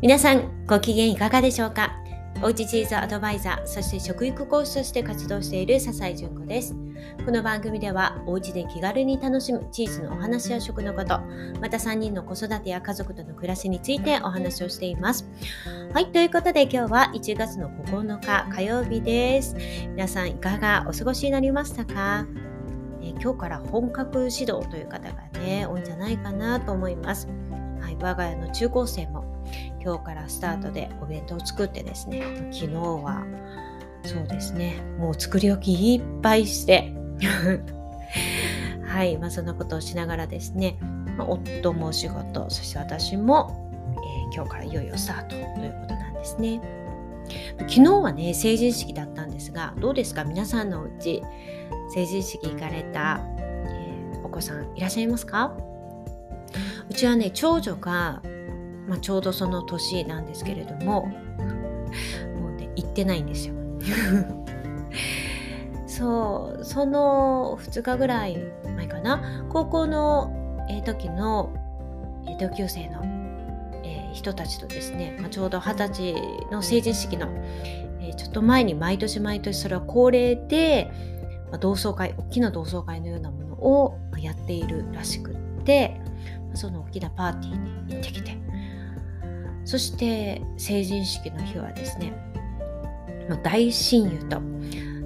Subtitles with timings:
[0.00, 1.90] 皆さんご機嫌いかがでしょうか？
[2.40, 6.76] おうちチーズアドバイザーそして食育講師として活動している笹井純子です。
[7.24, 11.18] この番組ではおうちで気軽に楽しむチーズのお話や食のこと
[11.60, 15.28] また3人の子育てや家族との暮らしについてお話をしています。
[15.92, 19.56] はいということで今日は1月の9日火曜日です。
[19.88, 22.24] 皆さんいかがお過ごしになりましたか？
[23.00, 27.26] 今日から本格指導という方がね多いんじゃないかなと思います。
[27.80, 29.24] はい、我が家の中高生も
[29.82, 33.24] 今日からスタートでお弁当を作ってですね昨日は
[34.04, 36.92] そうですねもう作り置きいっぱいして
[38.86, 40.76] はい、まあ、そんなことをしながらですね、
[41.16, 46.60] まあ、夫もお仕事そして私も、えー、今日からいよいよスタートということなんですね。
[47.58, 50.24] 昨日はね成人式だったんですがどうですか？
[50.24, 51.22] 皆さんのうち
[51.92, 55.52] 成人式行かれた、えー、お子さんいらっしゃいますか？
[56.88, 58.22] うちはね長女が
[58.88, 63.54] まあ、ちょうどその年なんですけれどももうね行ってないんですよ。
[65.86, 68.38] そうその2日ぐらい
[68.76, 69.44] 前かな。
[69.48, 71.52] 高校の、えー、時の、
[72.26, 73.02] えー、同級生の、
[73.82, 76.14] えー、人たちとですね、まあ、ちょうど二十歳
[76.52, 77.26] の成人式の、
[78.00, 80.90] えー、ちょっと前に毎年毎年それは恒例で、
[81.50, 86.00] まあ、同窓会大きな同窓会のようなものをやっているらしくって
[86.54, 88.38] その大きなパーティーに行ってきて。
[89.68, 92.14] そして成人式の日はですね
[93.42, 94.40] 大親友と。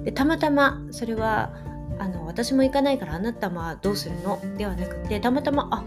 [0.05, 1.51] でたまたまそれは
[1.99, 4.39] あの私も行かないからあなたはどうするの？
[4.57, 5.83] ではなくてたまたまあ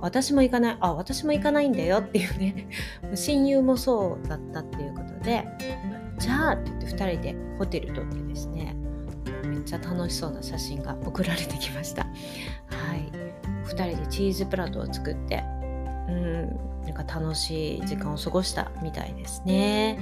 [0.00, 0.76] 私も行かない。
[0.80, 1.98] あ私も行かないんだよ。
[1.98, 2.66] っていうね。
[3.14, 5.46] 親友もそうだったっていうことで
[6.18, 8.74] じゃあって言って2人でホテル撮ってですね
[9.44, 12.02] めっちゃ楽しそうな写真が送られてきました。
[12.02, 12.08] は
[12.96, 13.12] い。
[13.64, 15.44] 2人でチーズプラトを作って
[16.08, 19.98] うんなんか楽しい時間を過ごしたみたいですね。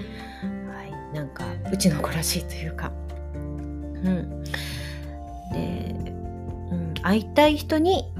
[0.72, 2.92] はい、なんかうちの子らしいというか。
[3.22, 4.42] うん、
[5.52, 5.94] で、
[6.70, 8.10] うん、会いたい人に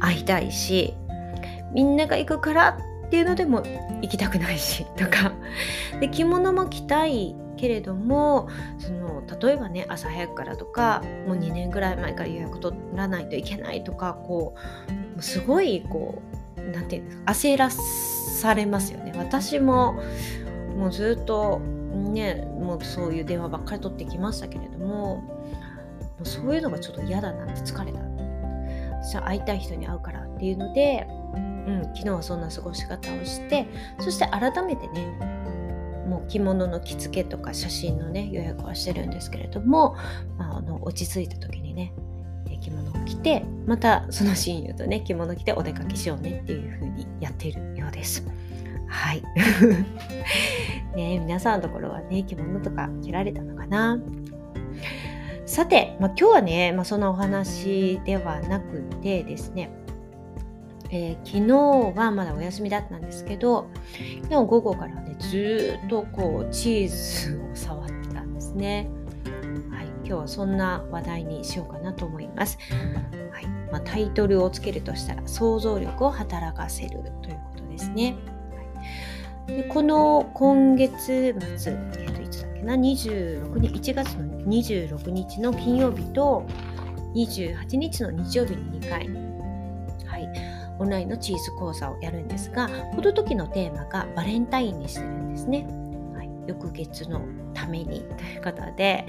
[0.00, 0.94] 会いたいし
[1.72, 3.62] みんなが行くからっていうのでも
[4.02, 5.32] 行きたくないしとか
[6.00, 8.48] で着物も着たいけれども
[8.78, 14.54] その例えばね朝早くからとかもう2年ぐらい前から予約取らないといけないとかこ
[15.18, 16.37] うすごいこう
[16.72, 17.32] 何て言うんですか？
[17.32, 19.12] 焦らされますよね。
[19.16, 20.00] 私も
[20.76, 25.24] もうずっとねもうそういう電話ばっかり取ってきましたけれどもも
[26.22, 28.00] うそういうのがちょっと嫌だなって疲れた。
[29.00, 33.66] 私は会いたい人に会うからっていうので、うん、昨日はそんな過ごし方をして
[34.00, 35.06] そして改めてね
[36.06, 39.96] もう着物の着付けとか写真のね予約はしてるんですけれども、
[40.36, 41.94] まあ、あの落ち着いた時にね
[42.68, 48.24] 着物を着てまたその親友とね着物着てお出かけしようねっていう風にやっているようです。
[48.86, 49.22] はい。
[50.96, 53.98] ね皆さんのところはね着物とか着られたのかな？
[55.46, 59.70] さて、まあ、今日はね、まあ、そんなお話ではなくてですね、
[60.90, 63.66] えー、昨日はまだお休みだったんですけど
[64.28, 68.90] でも午後からねずっとこうチーズを触ってたんですね。
[70.08, 72.58] 今日はそんな話題にしようかなと思います。
[73.30, 78.16] はいまあ、タイトルをつけるとしたら想像力を働かせるということですね。
[79.46, 86.46] はい、でこの今月末、えー、といつだっけな？26日1月の26日の金曜日と
[87.14, 89.08] 28日の日曜日に2回、
[90.06, 90.28] はい、
[90.78, 95.68] オンラインのチーズ講座をやるんですがこの時のテーマがバレンタインにしてるんですね。
[96.48, 97.20] 翌月の
[97.54, 99.06] ためにということで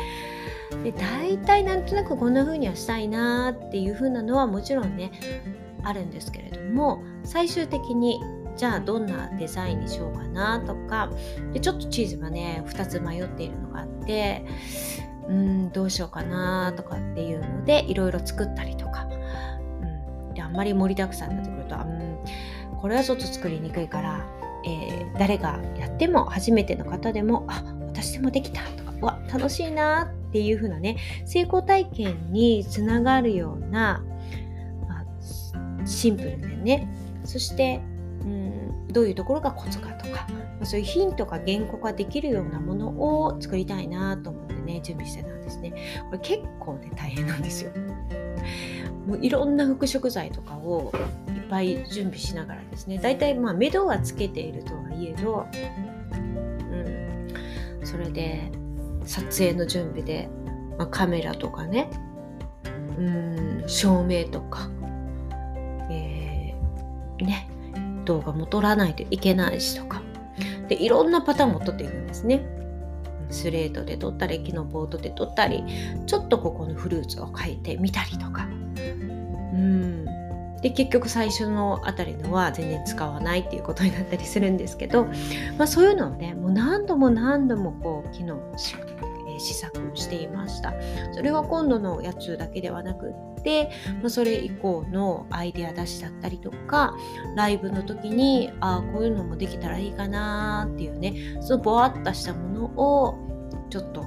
[0.84, 5.12] で大体なんとなくこんな風にはしたいなっていう風なのはもちろんね
[5.84, 8.22] あるんですけれども最終的に
[8.56, 11.10] じゃあどんなデザインにしようかなとか
[11.54, 14.46] でちょっとチーズがね2つ迷っているのがあって
[15.30, 19.08] うんどうしようかなとかっていうのでいろいろ作ったりとか、
[19.82, 24.26] うん、であんまり盛りだくさんになってくると、うん、これはちょっと作りにくいから、
[24.70, 34.04] えー、誰がやっても初めての方でもあ私でもできたとかわ楽しいなっていう風なね成功体験につながるような、
[34.90, 35.06] あ、
[35.86, 36.88] シンプルでね
[37.26, 37.82] そして
[38.22, 45.74] うんどういうところがコツかとか、まあ、そういうヒントが言語化できるようなものを作りたいなと思ってね準備してたんですね。
[46.10, 47.72] これ結構ね大変なんですよ。
[49.10, 50.94] もういろんな副食材とかを
[51.30, 53.00] いっぱい準備しながらですね。
[53.00, 55.48] 大体まあ目処はつけているとはいえど、
[57.82, 58.52] うん、それで
[59.06, 60.30] 撮影の準備で、
[60.78, 61.90] まあ、カメラとかね。
[63.00, 64.70] うん照明とか、
[65.90, 67.50] えー、ね。
[68.06, 70.04] 動画も撮らないといけないしとか。
[70.68, 72.46] でいろんなパターンも取っていくんですね。
[73.32, 75.64] スレートで取ったり木のボードで取ったり
[76.06, 78.48] ちょっとここのフルーツを変えてみたりとか。
[79.60, 80.06] うん
[80.62, 85.06] で結局最初のあたりのは全然使わないっていうことになったりするんですけど、
[85.58, 88.76] まあ、そういうのをねもう何度も何度もこう機能し
[89.40, 90.74] 試作していました
[91.14, 93.72] それは今度のやつだけではなくって、
[94.04, 96.94] ま、それ以降のアイデア出しだったりとか
[97.38, 103.18] ライブの時にああこういうのもできたらいいかなっていうねそのぼわっとしたものを
[103.70, 104.06] ちょっと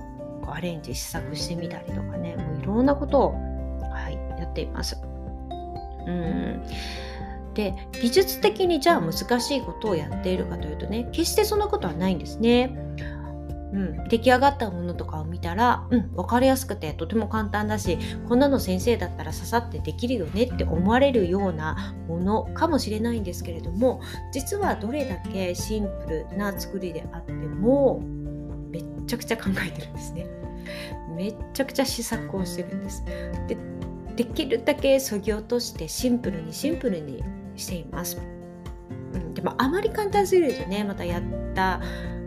[0.48, 3.32] アレンジ試作してみたりとかねもういろんなことを、
[3.90, 5.11] はい、やっています。
[6.06, 6.62] うん
[7.54, 12.76] で技術的にじゃあ難しいことをやっているかというとね決してそんなことはないんですね。
[13.72, 28.02] うん、出来上がったものとかを見たら、うん、分かりやすくてとても簡単だしこんなの先生だったら刺さってできるよねって思われるようなものかもしれないんですけれども実はどれだけシンプルな作りであっても
[28.70, 30.26] めっちゃくちゃ考えてるんですね。
[31.16, 33.04] めっちゃくちゃ試作をしてるんです。
[33.48, 33.56] で
[34.16, 37.22] できるだけそぎ落としてシンプルにシンプルに
[37.56, 38.18] しています。
[39.14, 41.22] うん、でもあまり簡単すぎるとねまたやっ
[41.54, 41.80] た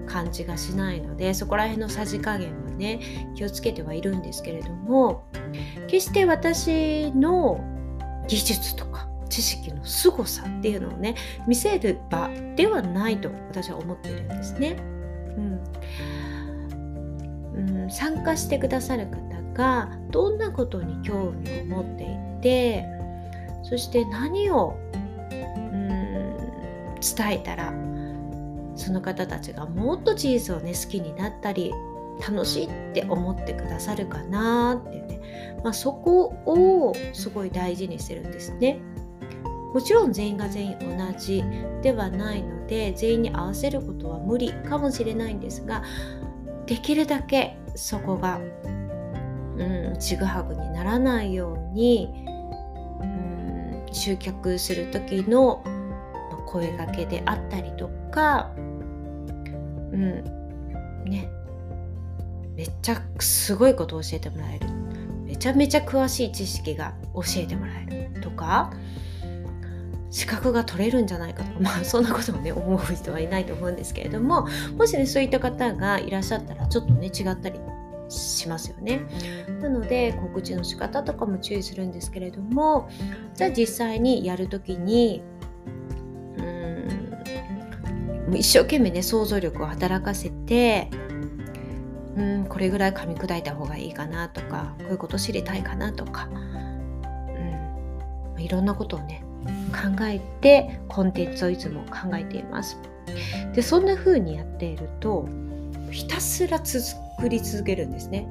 [0.05, 2.99] 感じがしないのでそこら辺のさじ加減はね
[3.35, 5.25] 気をつけてはいるんですけれども
[5.87, 7.59] 決して私の
[8.27, 11.15] 技術とか知識の凄さっていうのをね
[11.47, 14.77] 見せる場ではないと私は思ってるんですね。
[15.37, 15.59] うん
[17.55, 22.85] うん、参加してくださる方がどんなことに興味を持っていて
[23.63, 24.97] そして何をう
[25.75, 26.37] ん
[26.99, 27.73] 伝えたら
[28.75, 31.71] その方たちがもっとチーズをね好きになったり
[32.27, 38.79] 楽しいって思ってくださるかなっていうね、まあ、そこをすごい大事にしてるんですね。
[39.73, 41.43] もちろん全員が全員同じ
[41.81, 45.83] ではないので全員に合わせることは無理かもしれないんですが
[46.65, 48.39] できるだけそこが
[49.57, 52.09] うんちぐはぐにならないように
[53.01, 55.63] うん集客する時の
[56.47, 60.23] 声がけであったりとかうん
[61.05, 61.29] ね。
[62.55, 64.69] めっちゃすごいことを教えてもらえる。
[65.25, 68.71] めちゃめちゃ詳しい知識が教えてもらえるとか
[70.09, 74.47] 資格が取れるんじゃないかとかまあそんなことをね思う人はいないと思うんですけれども
[74.77, 77.59] もしねそういった方がいらっしゃったらちょっとね違ったり
[78.09, 79.01] しますよね。
[79.61, 82.89] なので告知の仕方とかも注意するんですけれども
[83.33, 85.21] じゃあ実際にやる時に
[86.37, 86.41] う
[88.31, 90.89] ん一生懸命ね想像力を働かせて
[92.15, 96.29] うんこれぐらい噛み砕いた方がいいかなとかこういうこと知りたいかなとか、
[98.35, 99.23] うん、いろんなことをね
[99.71, 102.79] 考えてコンテンツをいつも考えています。
[103.53, 105.27] でそんな風にやっていると
[105.95, 108.27] ひたすら作り続けるんですね。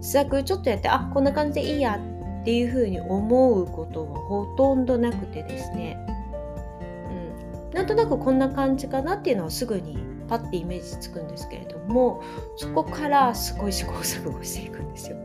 [0.00, 5.98] 試作ちょっとやってあこんな感じでいいやっていうふうに思うことはほとんどなくてですね、
[7.68, 9.98] うん、なんとなくこんな感じかなっていうのはすぐに
[10.28, 12.22] パッてイメージつくんですけれども
[12.56, 15.16] そこからすごい試行錯誤していくんですよ。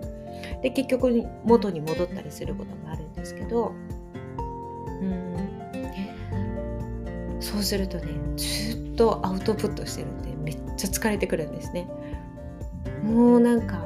[0.64, 3.74] で結局元に戻ったりすることもあるんですけど、
[5.02, 5.38] うん、
[7.40, 11.88] そうするとねずっとアウトプットしてるんでめっちゃ疲れてくるんですね。
[13.04, 13.86] もうなんか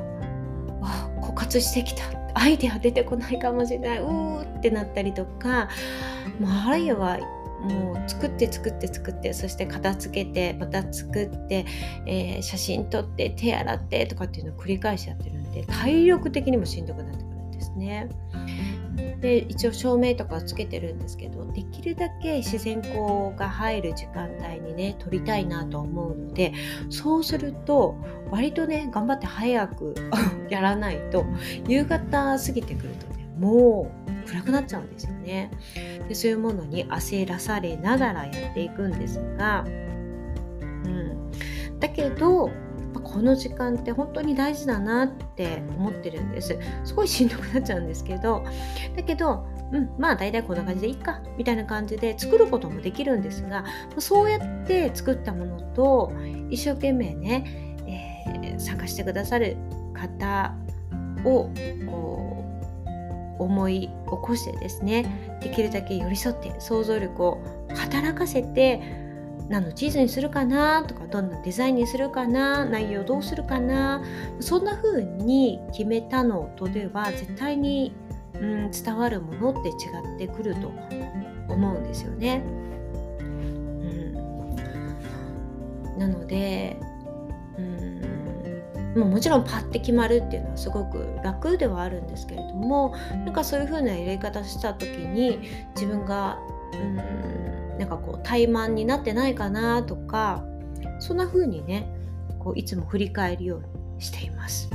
[0.82, 2.04] あ枯渇してきた
[2.34, 5.70] アイデア出てこないかもしれないうーってなったりとか
[6.40, 7.20] もうあるいは
[7.62, 11.66] もう作って作って作ってそして片付けてまた作って、
[12.06, 18.10] えー、写真撮って手洗ってとかっていうのを繰り返しやってるんで体力的にもしんどくなってくるんですね。
[19.20, 26.54] で一応照明とかつけてるんですけどできるだけ自然光が入る時間帯にね撮りたいなと思うので
[26.90, 27.98] そうすると
[28.32, 29.94] 割とね頑張って早く
[30.50, 31.26] やらないと
[31.68, 35.52] 夕方過ぎてくるとねもう暗くなっちゃうんですよね。
[36.08, 39.66] でそういうものに焦らされながらやっていくんですが、
[40.86, 41.32] うん、
[41.80, 42.52] だけど
[42.94, 46.58] この時間って本当に大事だなって思ってるんです。
[46.84, 48.44] すごいしんどくなっちゃうんですけど。
[48.96, 53.66] だけどうんまあ大体こんな感じでいいかみたいな感じで作ることもできるんですが
[53.98, 56.12] そうやって作ったものと
[56.50, 59.58] 一生懸命ね、えー、参加してくださる
[59.94, 60.56] 方
[61.24, 61.50] を
[61.86, 62.46] こ
[63.40, 68.99] う思い起こしてですねできるだけ寄り添って想像力を働かせて
[69.50, 74.04] 何のチーズにするかなとかどんなデザインにするかな内容どうするかな
[74.40, 77.92] そんな風に決めたのとでは絶対に、
[78.36, 79.74] うん、伝わるものって違
[80.16, 80.72] ってくると
[81.52, 82.44] 思うんですよね。
[83.20, 84.14] うん、
[85.98, 86.78] なので
[87.58, 92.94] うんももちろんパッて決まるっていうのはすごく楽ではあるんですけれども
[93.26, 95.40] なんかそういう風なやり方した時に
[95.76, 96.38] 自分が
[96.74, 100.44] うんなんかこう怠慢になってないかなとか
[101.00, 101.90] そんな風にね
[102.40, 104.70] こういつも振り返るようにしています。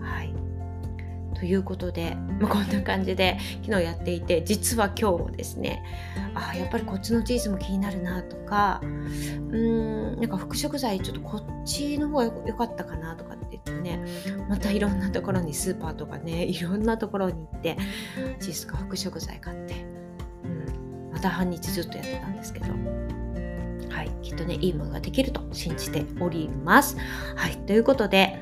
[0.00, 0.32] はい
[1.34, 5.82] ということで、まあ、こんな感じで昨日やっていて実は今日もですね
[6.34, 14.02] あやっぱりこっちのチーズも気になるなとかうーんなんか副食材ちょっとこっちの方が良かったかなとかって言ってね
[14.48, 17.76] またいろんなところにスーパーとかねいろんなところに行って
[18.40, 19.95] チーズか副食材買って、
[21.30, 22.66] 半日ずっとやってたんですけど
[23.96, 26.98] はい、きっとね、いいものができると信じております。
[27.34, 28.38] はい、ということで、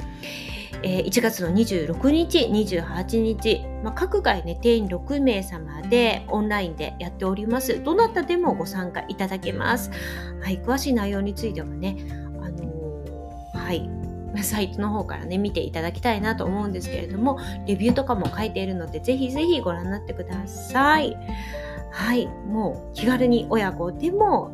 [0.83, 7.83] えー、1月の26日、28日、まあ、各回ね、定員6名様でオンラインでやっております。
[7.83, 9.91] どなたでもご参加いただけます。
[10.43, 11.97] はい、詳しい内容についてはね、
[12.43, 13.89] あのー、はい、
[14.43, 21.17] サイトの方からね、見ていただきたいなと思うんですけれども、レビューとかも書いているので、ぜひぜひご覧になってください。
[21.95, 24.51] はい、もう気軽に親子でも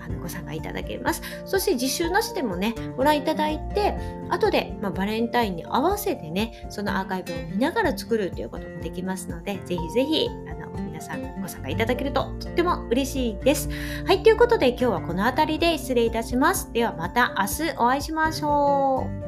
[0.00, 1.22] あのご参加いただけます。
[1.44, 3.94] そして実習なしでもね、ご覧いただいて、
[4.30, 13.68] 後で、まあ、バレンタインに合わせてね、そのアーカイブを見ながら作るということもできますので、ぜひぜひ、あの、皆さんご参加いただけるととっても嬉しいです。
[14.06, 16.72] はい、ということで今日はこの辺りで失礼いたします。
[16.72, 19.27] ではまた明日お会いしましょう。